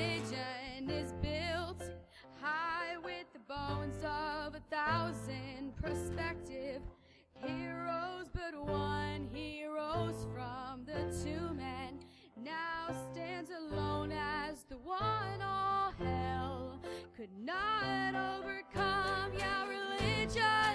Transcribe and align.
religion 0.00 0.90
is 0.90 1.12
built 1.20 1.82
high 2.40 2.96
with 3.04 3.26
the 3.34 3.38
bones 3.40 3.96
of 4.02 4.54
a 4.54 4.62
thousand 4.70 5.76
prospective 5.76 6.80
heroes, 7.34 8.26
but 8.32 8.54
one 8.66 9.28
heroes 9.32 10.26
from 10.32 10.84
the 10.86 11.14
two 11.22 11.54
men 11.54 11.98
now 12.42 12.94
stands 13.12 13.50
alone 13.50 14.12
as 14.12 14.64
the 14.70 14.78
one 14.78 15.42
all 15.42 15.92
hell 15.98 16.80
could 17.16 17.36
not 17.38 18.14
overcome. 18.14 19.32
Yeah, 19.36 19.66
religion. 19.68 20.69